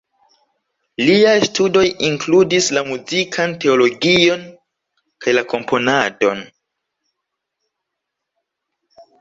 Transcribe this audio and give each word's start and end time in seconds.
Liaj 1.09 1.33
studoj 1.49 1.83
inkludis 2.07 2.69
la 2.77 2.83
muzikan 2.87 3.53
teologion 3.65 4.49
kaj 5.27 5.37
la 5.39 5.45
komponadon. 5.53 6.45